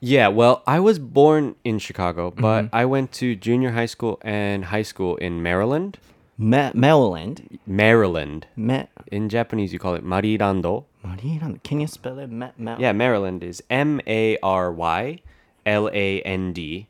[0.00, 4.66] Yeah, well, I was born in Chicago, but I went to junior high school and
[4.66, 5.98] high school in Maryland.
[6.38, 7.58] Ma- Maryland.
[7.66, 8.46] Maryland.
[8.56, 10.84] Ma- In Japanese, you call it Marirando.
[11.04, 11.62] Marirando.
[11.64, 12.30] Can you spell it?
[12.30, 15.20] Ma- Ma- Yeah, Maryland is M A R Y
[15.66, 16.88] L A N D.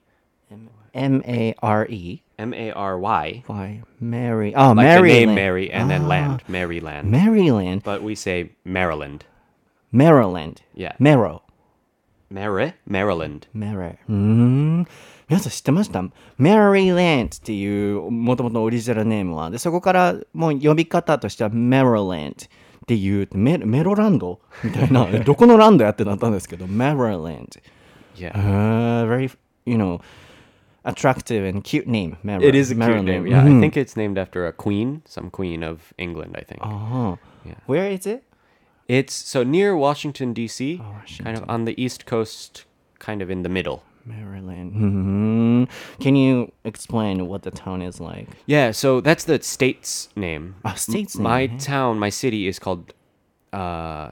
[0.94, 2.22] M A R E.
[2.38, 3.42] M A R Y.
[3.46, 4.54] Why Mary?
[4.54, 6.08] Oh, Like the name Mary and then ah.
[6.08, 6.42] land.
[6.48, 7.11] Maryland.
[7.11, 7.82] Maryland.
[7.84, 9.24] but we say Maryland.
[9.92, 10.62] Maryland.
[10.74, 10.92] Yeah.
[10.98, 11.42] Mero.
[12.30, 12.74] Mary?
[12.87, 13.46] Maryland.
[13.54, 13.96] Marrow.
[14.08, 14.87] Mm.
[15.28, 16.02] 皆さん知ってました
[16.38, 19.50] メリーランドっていうもともとオリジナルネームは。
[19.50, 22.34] で、そこからもう呼び方としてはメロランドっ
[22.86, 27.28] ていうメ、メロランドみたいな、どこのランドやってなったんですけど、メロランド。
[28.16, 29.30] Yeah.、Uh, very,
[29.66, 30.00] you know,
[30.84, 32.16] attractive and cute name.
[32.24, 33.26] It is a cute name.
[33.26, 33.42] Yeah.
[33.42, 33.60] I mm-hmm.
[33.60, 36.62] think it's named after a queen, some queen of England, I think.
[36.62, 37.16] huh.
[37.44, 37.54] Yeah.
[37.66, 38.24] Where is it?
[38.88, 42.64] It's so near Washington D.C., oh, kind of on the east coast,
[42.98, 43.82] kind of in the middle.
[44.06, 44.73] Maryland.
[44.73, 45.69] Mhm.
[46.01, 48.27] Can you explain what the town is like?
[48.45, 50.56] Yeah, so that's the state's name.
[50.65, 51.60] Ah, state's M- My name, eh?
[51.60, 52.93] town, my city is called
[53.53, 54.10] uh,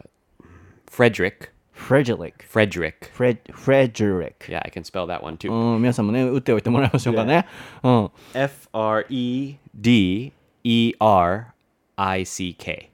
[0.87, 1.49] Frederick.
[1.73, 2.45] Frederick.
[2.47, 3.09] Frederick.
[3.11, 4.45] Fred Frederick.
[4.47, 5.51] Yeah, I can spell that one too.
[5.51, 7.47] うん、皆さんもね、打っておいてもらいましょうかね。
[7.83, 8.11] うん。
[8.35, 10.31] F R E D
[10.63, 11.47] E R
[11.95, 12.91] I C K.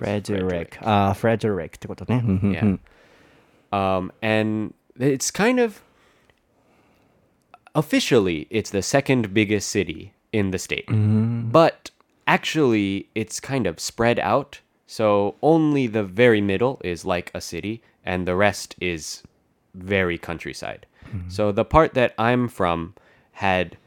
[0.00, 0.78] Frederick.
[0.82, 2.22] ああ、Frederick ってことね。
[2.24, 2.64] うんうんう Yeah.
[2.64, 2.80] ん
[3.72, 5.80] Um, and it's kind of
[7.75, 11.49] officially it's the second biggest city in the state, mm-hmm.
[11.49, 11.91] but
[12.25, 14.61] actually it's kind of spread out.
[14.87, 19.23] So only the very middle is like a city, and the rest is
[19.73, 20.85] very countryside.
[21.07, 21.29] Mm-hmm.
[21.29, 22.95] So the part that I'm from
[23.33, 23.77] had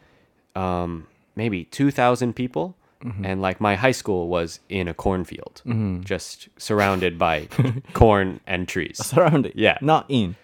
[0.55, 2.75] um, maybe 2,000 people.
[3.03, 3.25] Mm-hmm.
[3.25, 5.63] And like my high school was in a cornfield,
[6.05, 7.47] just surrounded by
[7.93, 8.99] corn and trees.
[9.07, 9.53] Surrounded.
[9.55, 9.79] Yeah.
[9.81, 10.35] Not in.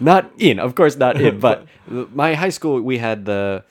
[0.00, 1.38] Not in, of course, not in.
[1.46, 3.64] But my high school, we had the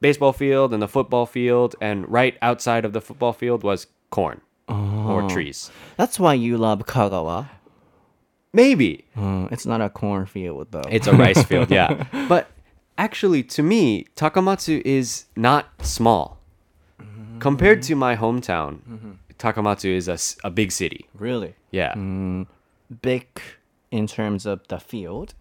[0.00, 4.40] baseball field and the football field, and right outside of the football field was corn
[4.68, 5.28] or oh.
[5.28, 5.70] trees.
[5.96, 7.48] That's why you love Kagawa.
[8.52, 10.88] Maybe Mm, it's not a cornfield though.
[10.88, 12.06] it's a rice field, yeah.
[12.28, 12.48] But
[12.96, 16.38] actually, to me, Takamatsu is not small
[17.00, 17.40] mm-hmm.
[17.40, 18.78] compared to my hometown.
[18.88, 19.10] Mm-hmm.
[19.38, 21.06] Takamatsu is a big city.
[21.18, 21.94] really Yeah.
[21.94, 22.42] Hmm,
[23.02, 23.26] big
[23.90, 25.34] in terms of the field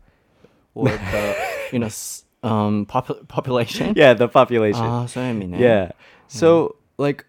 [0.76, 1.36] or the
[1.72, 1.90] you know
[2.44, 3.94] um pop- population?
[3.98, 4.84] yeah, the population.
[4.84, 5.60] Ah, 아, 소염이네.
[5.60, 5.92] Yeah.
[6.28, 7.26] So like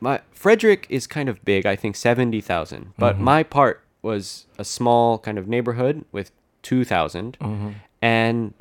[0.00, 3.24] my Frederick is kind of big, I think 70,000, but mm-hmm.
[3.24, 6.30] my part was a small kind of neighborhood with
[6.62, 7.70] 2,000 mm-hmm.
[8.02, 8.54] and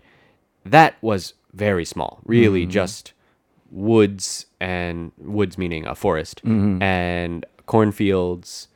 [0.66, 2.20] that was very small.
[2.26, 2.72] Really mm-hmm.
[2.72, 3.14] just
[3.72, 8.68] woods and woods meaning a forest and cornfields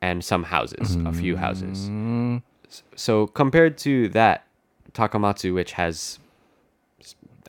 [0.00, 1.90] and some houses, a few houses.
[2.96, 4.44] So compared to that,
[4.94, 6.18] Takamatsu which has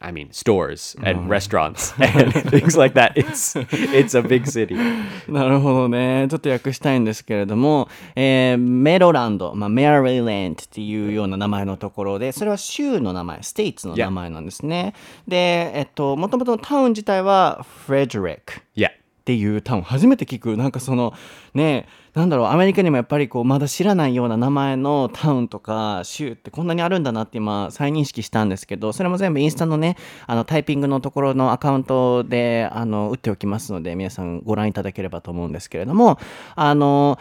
[0.02, 3.14] I mean, stores and restaurants and things like that.
[3.16, 4.76] It's it's a big city.
[5.28, 6.28] なるほどね。
[6.30, 14.94] ちょっと訳したいんですけれども、えーメロランド、まあ、メリーランドっていうような名前のところで、それは州の名前、ステイツの名前なんですね。
[15.28, 18.62] で、えっと、もともとタウン自体はフレデリック。
[18.76, 18.92] Yeah.
[19.26, 20.56] っていうタウン初めて聞く。
[20.56, 21.16] なんかその
[21.56, 36.20] ねなんだろうアメリカにもやっぱりこうまだ知らないような名前のタウンとか州ってこんなにあるんだなって今再認識したんですけどそれも全部インスタのねあのタイピングのところのアカウントであの打っておきますので皆さんご覧いただければと思うんですけれども
[36.56, 37.18] あの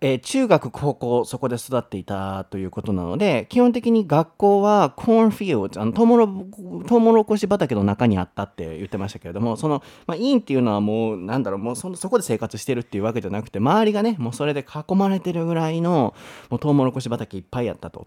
[0.00, 6.28] えー中学高校そこで育っていたということなので基本的に学校はコーンフィールドあのトウモロ
[6.86, 16.14] トウモロコシ畑の中にあったって言ってましたけれどもその、まあ、インっていうのはもうなんだろうもうそそこで生活してるっていうわけじゃなくて周りがねもうそれで囲まれてるぐらいの
[16.50, 18.06] もうトウモロコシ畑いっぱいあったと。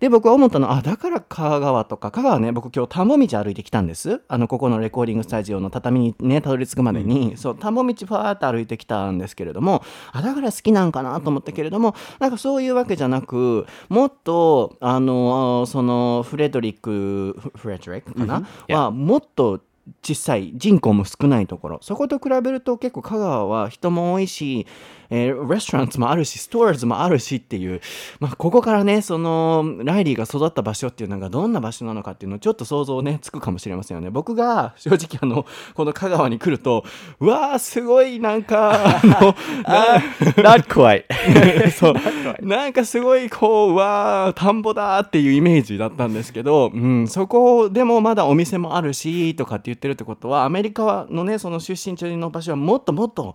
[0.00, 4.22] で僕は思ったのはあだから香川とか香川ね僕今日田んぼ道歩いてきたんです。
[4.28, 18.76] あのここのレコーディングスタジオの畳にねたどり着くまでに、そう田んぼ道ファーって歩いてきたんですけれどもあだから好きなんかなと思ったけれどもなんかそういうわけじゃなくもっとあのそのフレドリックフフレドリックかな、Yeah.
[18.76, 19.60] はもっと
[20.02, 21.78] 小さい人口も少ないところ。
[21.82, 24.66] そこと比べると結構香川は人も多いし、
[25.10, 27.80] えーレストランもあるしストアーズもあるしっていう、
[28.20, 34.10] まあ、ここからねそのライリーが育った場所っていうのがどんな場所なのかっていうのをちょっと想像ねつくかもしれませんよね。
[34.10, 36.84] 僕が正直あのこの香川に来ると
[37.20, 39.34] うわーすごいなんかあの
[40.42, 41.04] Not quite.
[41.70, 41.94] そう。
[42.40, 53.34] なんかすごいこううわー田んぼだっていうイメージだったんですけど、うん、そこでもまだお店もあるしとかって言ってるってことはアメリカのねその出身地の場所はもっともっと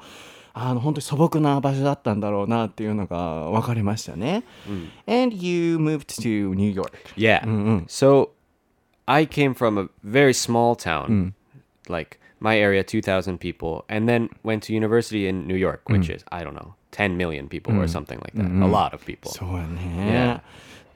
[0.53, 4.43] あの本当に素朴な場所だったんだろうなっていうのが分かりましたね。
[5.07, 7.13] And you moved to New York.
[7.15, 7.43] Yeah.
[7.87, 8.31] So
[9.05, 11.33] I came from a very small town,
[11.87, 16.23] like my area, 2,000 people, and then went to university in New York, which is,
[16.31, 18.45] I don't know, 10 million people or something like that.
[18.45, 19.31] A lot of people.
[19.31, 19.79] そうやね
[20.11, 20.41] Yeah.。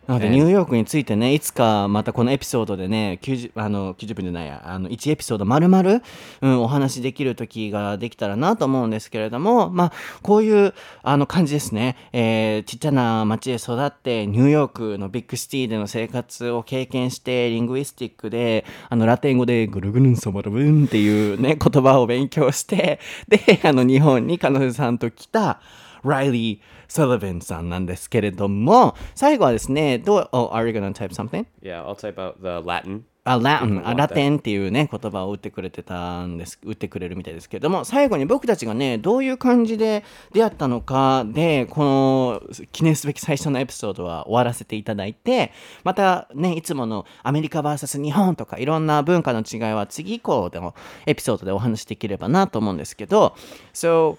[0.08, 6.02] なのでニューヨークについてねいつかまたこのエピソードでね 90, あの90分じゃないやあの1エピソード丸々、
[6.42, 25.62] うん、お話しできる時ができたらなと思うんですけれどもまあこういうあの感じですね、えーちっちゃな町で育ってニューヨークのビッグシティでの生活を経験してリングイスティックであのラテン語でグルグルンソバルブンっていうね言葉を勉強してであの日本に彼女さんと来た
[26.04, 31.46] ライリー・サリヴァンさんなんですけれども、最後はですね、どう、oh, are you gonna type something?
[31.62, 33.04] Yeah, I'll type out the Latin.
[33.26, 42.42] あ、ラン、ラテンっていうね、言葉を打ってくれてたんです、打ってくれるみたいですけれども、最後に僕たちがね、どういう感じで出会ったのかで、この
[42.74, 45.54] 記念すべき最初のエピソードは終わらせていただいて、
[45.86, 53.38] またね、いつものアメリカ VS 日本とかいろんな文化の違いは次以降でのエピソードでお話しできればなと思うんですけど、
[53.74, 54.18] So,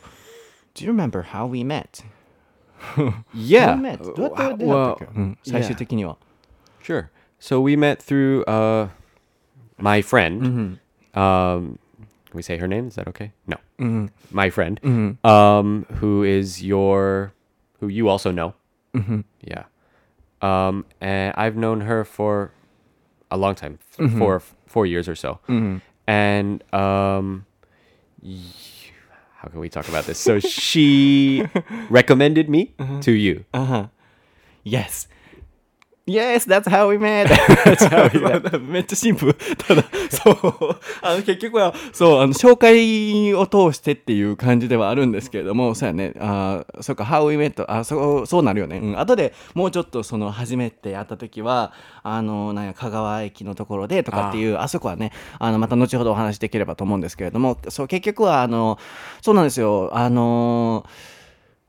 [0.73, 2.03] do you remember how we met?
[3.33, 3.71] Yeah.
[3.71, 3.97] How we met?
[4.15, 5.77] どうやって出会ったっけ Well, うん最終 yeah.
[5.77, 6.17] 的には。
[6.83, 7.07] Sure.
[7.39, 8.89] So we met through uh,
[9.77, 10.77] my friend.
[11.13, 11.79] Um,
[12.25, 12.87] can we say her name?
[12.87, 13.31] Is that okay?
[13.47, 13.57] No.
[14.31, 14.79] My friend,
[15.23, 17.33] um, who is your,
[17.79, 18.53] who you also know.
[19.41, 19.63] Yeah.
[20.41, 22.51] Um, and I've known her for
[23.31, 25.39] a long time, f- four four years or so.
[26.07, 27.45] And um,
[28.21, 28.39] y-
[29.44, 30.18] how can we talk about this?
[30.18, 31.44] So she
[31.90, 33.44] recommended me to you.
[33.52, 33.86] Uh huh.
[34.62, 35.06] Yes.
[36.06, 37.30] Yes, that's how we met.
[38.60, 39.34] めっちゃシンプル。
[39.34, 40.36] ただ、そう、
[41.00, 48.78] あの結局は、そう、あの紹介を通してっていう感じではあるんですけれども、そうやね、あーそうか、how we met、あそう、そうなるよね。
[48.78, 58.78] うん、後でもうちょっとその初めて会った時は、あの、なんや、香川駅のところでとかっていう、あそこはね、あの、また後ほどお話しできればと思うんですけれども、そう、結局は、あの、
[59.22, 60.84] そうなんですよ、あの、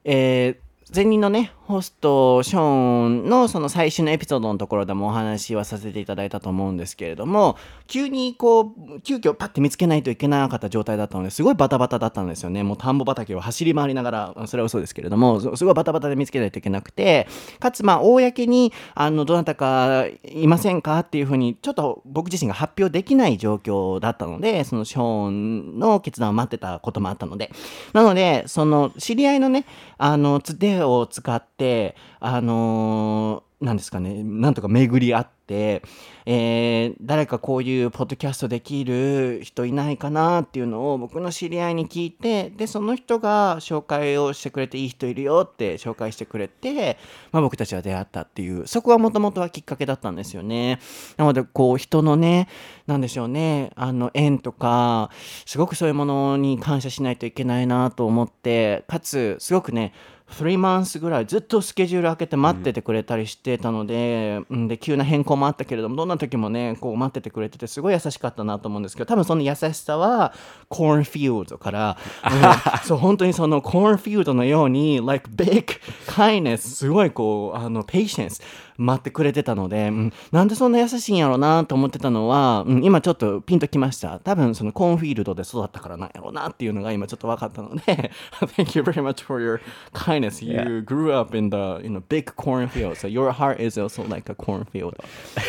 [0.04, 11.42] えー前任のね、ホスト、ショーンのその最終のエピソードのところでもお話はさせていただいたと思うんですけれども、急にこう、急遽パッて見つけないといけなかった状態だったので、す。
[11.42, 12.62] ごいバタバタだったんですよね。
[12.62, 17.28] もう田んぼ畑を走り回りながら、それは嘘ですけれども、すごいバタバタで見つけないといけなくて、
[17.60, 27.52] かつまあ、公に、あの、どなたかいませんかっていうふうに、ちょっと僕自身が発表できない状況だったので、そのショーンの決断を待ってたこともあったので、
[27.94, 29.66] なので、その知り合いのね、
[29.98, 35.82] あの、つを使って、あのーなんですかね、なんとか巡り合って、
[36.26, 46.98] えー誰かこういうポッドキャストできる人いないかなっていうのを僕の知り合いに聞いて、で、その人が紹介をしてくれていい人いるよって紹介してくれて、
[47.32, 50.80] まあ僕たちは出会ったっていう、そこはもともとはきっかけだったんですよね。
[51.16, 52.50] なので、こう人のね、
[52.88, 55.10] なんでしょうね、あの縁とか、
[55.46, 59.94] すごくそういうものに感謝しないといけないなと思って、かつ、すごくね、
[60.32, 70.34] 3 months ぐらいずっとスケジュール開けて待っててくれたりしてたので,、うん、で急な変更もあったけれどもどんな時もねこう待っててくれててすごい優しかったなと思うんですけど多分その優しさは
[70.68, 75.66] コーンフィールドから、うんそう本当にそのコーンフィールドのように like big
[76.08, 78.42] kindness すごいこうあの patience
[78.78, 84.20] 待ってくれてたので、うん、なんでそんな優しいんやろうなと思ってたのは、うん、今ちょっとピンときました。
[84.20, 87.82] 多分そのコーンフィールドで育ったからなんやろうなっていうのが今ちょっと分かったので
[88.40, 89.62] Thank you very much for your
[89.94, 90.81] kindness you Yeah.
[90.85, 94.35] grew up in the you know big cornfield so your heart is also like a
[94.35, 94.95] cornfield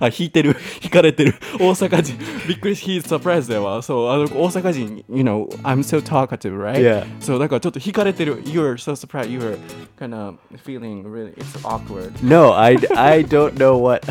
[0.00, 2.14] あ弾いてる弾かれてる大阪人
[2.48, 7.04] びっくりし he's surprised だわそうあの大阪人 you know I'm so talkative right Yeah.
[7.20, 9.58] そうだからちょっと弾かれてる you're so surprised you're
[9.98, 14.02] kind of feeling really it's awkward No, I, I don't know what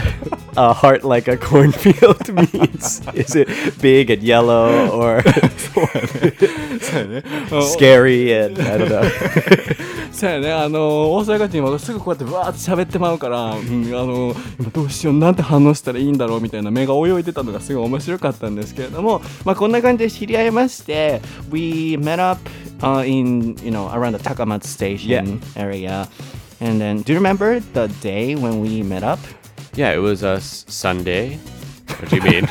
[0.56, 3.02] a heart like a cornfield means.
[3.14, 3.48] Is it
[3.82, 7.24] big and yellow or そうやね
[7.74, 9.93] scary and I don't know.
[10.13, 22.41] そうやねあの大阪人はすぐこうやってわーって喋ってまうから、うん、あの今どうしようなんて反応したらいいんだろうみたいな目が泳いでたのがすごい面白かったんですけれどもまあこんな感じで知り合いまして We met up、
[22.81, 26.07] uh, in you know around the Takamatsu station area
[26.61, 29.19] and then do you remember the day when we met up?
[29.75, 31.39] Yeah, it was a Sunday.
[32.00, 32.46] What do you mean?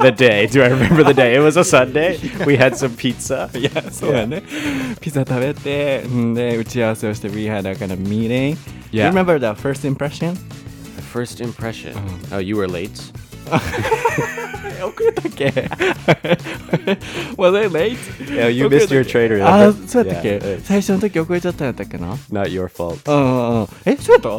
[0.00, 0.46] the day.
[0.48, 1.34] Do I remember the day?
[1.36, 2.18] It was a Sunday.
[2.46, 3.48] We had some pizza.
[3.56, 4.42] いやそうやね
[5.00, 9.08] ピザ食べてんで打ち合わせをして We had a kind of meeting Do you Yeah.
[9.12, 10.34] remember the first impression?
[11.12, 11.94] First impression.
[12.32, 12.90] Oh, you were late.
[14.83, 15.45] 遅れたっけ
[17.37, 17.97] ？Was I late?
[18.27, 19.73] Yeah, you missed た your っけ？train, あ?
[19.87, 23.11] そうやったっけ？Yeah, uh, 最初の時遅れちゃったんやったっけな？Not your fault.
[23.11, 23.67] うんうんうん。
[23.85, 24.29] えそうやった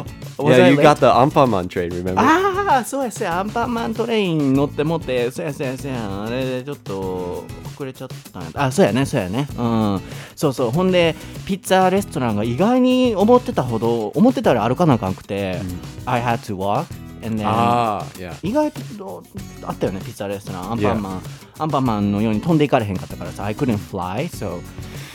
[0.43, 2.19] ？Yeah, you got the Ampaman train, remember?
[2.19, 3.39] ああそうやそうや。
[3.39, 6.23] アンパンマントレイン乗ってもってそうやそうやそうや。
[6.25, 9.47] あれでちょっと遅れちゃったんやあそうやねそうやね。
[9.57, 10.01] うん。
[10.35, 10.71] そうそう。
[10.71, 15.59] ほんでピッツァレストランが意外に思ってたほど思ってたより歩かなあかんくて、
[16.05, 16.85] I had to walk
[17.24, 18.34] and then Ah, yeah.
[18.42, 19.22] 意外と
[19.66, 21.22] あったよねピッツァレストランアンパンマン、
[21.58, 24.60] アンパンマンのように飛んでいかれへんかったからさ I couldn't fly so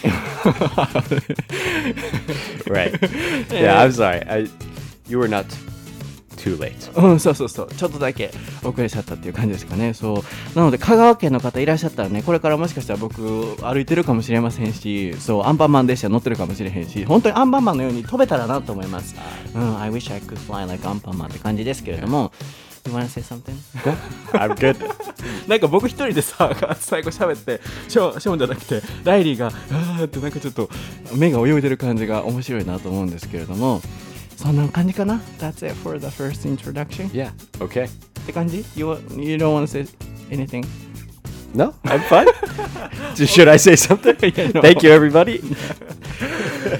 [2.68, 2.94] Right.
[3.52, 4.22] Yeah, I'm sorry.
[4.28, 4.48] I,
[5.08, 5.46] you were not
[6.41, 7.01] too late.
[7.01, 8.33] うん、そうそうそう、ちょっとだけ
[8.65, 9.93] 遅れちゃったっていう感じですかね。
[9.93, 10.25] そ
[10.55, 10.59] う。
[10.59, 13.23] なので、香川県の方いらっしゃったらね、これからもしかしたら僕、
[13.63, 19.15] 歩いてるかもしれませんし、そう、アンパンマン列車乗ってるかもしれへんし、本当にアンパンマンのように飛べたらなと思います。
[19.55, 22.33] うん、I wish I could fly like アンパンマンって感じですけれども、
[22.87, 23.55] You wanna say something?
[24.33, 24.77] I'm good.
[25.47, 30.71] なんか僕一人でさ、最後喋って、ショショーンじゃなくて、ライリーが、あーってなんかちょっと
[31.15, 33.83] 目が泳いでる感じが面白いなと思うんですけれども、
[34.41, 37.11] そんな感じかな ?That's it for the first introduction.
[37.11, 37.31] Yeah.
[37.59, 37.89] Okay.
[37.89, 39.87] って感じ you, you don't want to say
[40.31, 40.67] anything?
[41.55, 42.27] No, I'm fine.
[43.17, 44.17] Should I say something?
[44.17, 45.43] Thank you, everybody.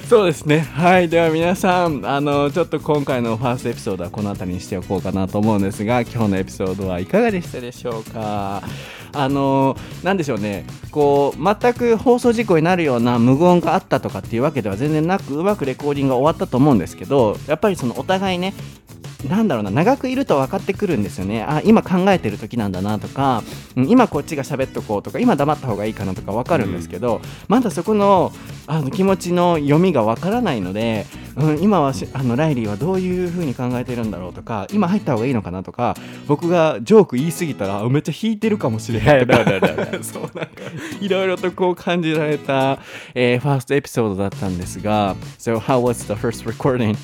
[0.09, 0.61] そうですね。
[0.61, 1.09] はい。
[1.11, 8.63] では皆さん、あの、ちょっと今回のファーストエピソードはこの辺りにしておこうかなと思うんですが、今日のエピソードはいかがでしたでしょうか
[9.13, 10.65] あの、なんでしょうね。
[10.91, 18.55] こう、全く放送事故になるような無言があったとかっていうわけでは全然なく、うまくレコーディングが終わったと思うんですけど、やっぱりそのお互いね、
[19.29, 23.43] なんだろうな長くいると分かってくるんですよねあ今考えてる時なんだなとか
[23.77, 28.33] うん今こっちが喋っとこうとか今黙った方がいいかなとか分かるんですけど、まだそこの
[28.67, 31.07] あの気持ちの読みが分からないので、
[31.37, 35.97] うん、今はしあのライリーはどういう風に考えてるんだろうとか今入った方がいいのかなとか
[36.27, 39.45] 僕がジョーク言い過ぎたらめっちゃ引いてるかもしれないとか.
[40.03, 40.51] そうなんか
[41.01, 42.79] いろいろとこう感じられた、
[43.15, 46.97] えーファーストエピソードだったんですが So how was the first recording?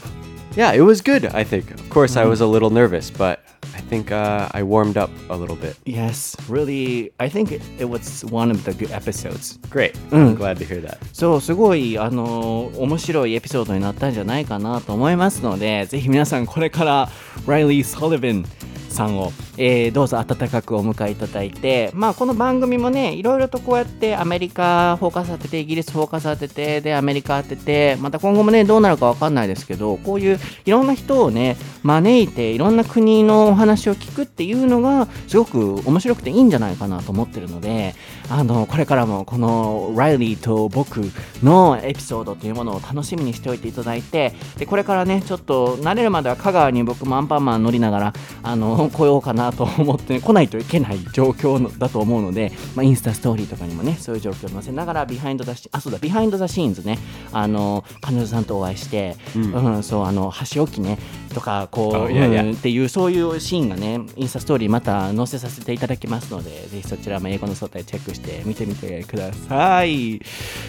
[0.56, 1.70] Yeah, it was good, I think.
[1.70, 3.44] Of course, I was a little nervous, but
[3.74, 5.76] I think uh, I warmed up a little bit.
[5.84, 7.12] Yes, really.
[7.18, 9.58] I think it, it was one of the good episodes.
[9.70, 9.94] Great.
[10.10, 10.98] I'm glad to hear that.
[11.12, 17.08] そう、すごい、あのー面白いエピソードになったんじゃないかなと思いますので、ぜひ皆さんこれから
[17.46, 18.44] ライリー・ソリヴン
[18.88, 37.94] さんを、えーどうぞ温かくお迎えいただいて、まあこの番組もね、いろいろとこうやってアメリカフォーカス当てて、イギリスフォーカス当てて、で、アメリカ当てて、また今後もね、どうなるかわかんないですけど、こういういろんな人をね、招いて、いろんな国のお話を聞くっていうのが、すごく面白くていいんじゃないかなと思ってるので、
[38.30, 41.00] あの、これからもこのライリーと僕
[41.42, 48.12] のエピソードというものを楽しみにしておいていただいて、で、これからね、ちょっと慣れるまでは香川に僕もアンパンマン乗りながら、
[48.42, 56.98] あの、来ようかなと思って、来ないといけない状況のだと思うので、まあ、インスタストーリーとかにもね、そういう状況を載せながら、 behind the sce- あ、そうだ、 behind the scenes ね、
[57.32, 60.98] あの、彼女さんとお会いして、うん、そう、あの、箸置きね、
[61.36, 62.56] とかこう、Oh, yeah, うん yeah.
[62.56, 70.20] っていうそういうシーンがねインスタストーリーまた載せさせていただきますのでぜひそちらも英語の総体チェックして見てみてください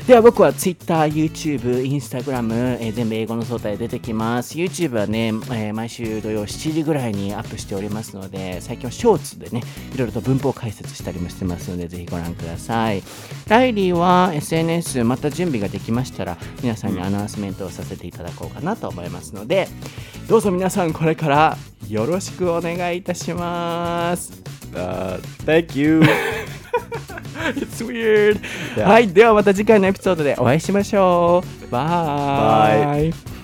[0.08, 9.62] では僕は Twitter、YouTube、Instagram、えー全部英語の総体出てきます YouTube はね、えー毎週土曜7時ぐらいにアップしておりますので最近はショーツでね
[9.94, 13.04] いろいろと文法解説したりもしてますのでぜひご覧ください
[13.48, 19.68] ライリーは SNS また準備ができましたら皆さんにアナウンスメントをさせていただこうかなと思いますので
[20.28, 24.44] どうぞ皆さんこれからよろしくお願いいたします。
[24.74, 26.04] Uh, thank you.
[27.56, 28.40] It's weird.
[28.84, 31.72] はい、ではまた次回のエピソードでお会いしましょう。
[31.72, 33.37] バイ。